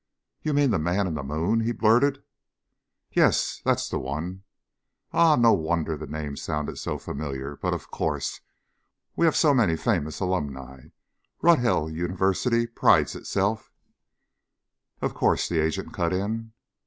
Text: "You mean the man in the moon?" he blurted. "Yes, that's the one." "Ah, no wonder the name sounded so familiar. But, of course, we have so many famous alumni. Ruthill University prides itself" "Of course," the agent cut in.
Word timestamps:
"You 0.41 0.55
mean 0.55 0.71
the 0.71 0.79
man 0.79 1.05
in 1.05 1.13
the 1.13 1.21
moon?" 1.21 1.59
he 1.59 1.71
blurted. 1.71 2.23
"Yes, 3.11 3.61
that's 3.63 3.87
the 3.87 3.99
one." 3.99 4.41
"Ah, 5.13 5.35
no 5.35 5.53
wonder 5.53 5.95
the 5.95 6.07
name 6.07 6.35
sounded 6.35 6.79
so 6.79 6.97
familiar. 6.97 7.55
But, 7.57 7.75
of 7.75 7.91
course, 7.91 8.41
we 9.15 9.27
have 9.27 9.35
so 9.35 9.53
many 9.53 9.77
famous 9.77 10.19
alumni. 10.19 10.85
Ruthill 11.39 11.91
University 11.91 12.65
prides 12.65 13.13
itself" 13.15 13.71
"Of 15.03 15.13
course," 15.13 15.47
the 15.47 15.59
agent 15.59 15.93
cut 15.93 16.13
in. 16.13 16.53